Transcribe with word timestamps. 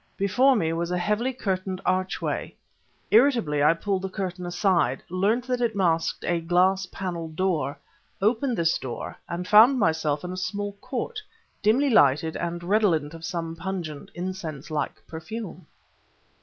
Before 0.17 0.55
me 0.55 0.73
was 0.73 0.89
a 0.89 0.97
heavily 0.97 1.31
curtained 1.31 1.79
archway. 1.85 2.55
Irritably, 3.11 3.61
I 3.61 3.75
pulled 3.75 4.01
the 4.01 4.09
curtain 4.09 4.47
aside, 4.47 5.03
learnt 5.09 5.45
that 5.45 5.61
it 5.61 5.75
masked 5.75 6.23
a 6.25 6.41
glass 6.41 6.87
paneled 6.87 7.35
door, 7.35 7.77
opened 8.19 8.57
this 8.57 8.79
door 8.79 9.15
and 9.29 9.47
found 9.47 9.77
myself 9.77 10.23
in 10.23 10.31
a 10.31 10.37
small 10.37 10.71
court, 10.81 11.21
dimly 11.61 11.91
lighted 11.91 12.35
and 12.35 12.63
redolent 12.63 13.13
of 13.13 13.23
some 13.23 13.55
pungent, 13.55 14.09
incense 14.15 14.71
like 14.71 15.05
perfume. 15.05 15.67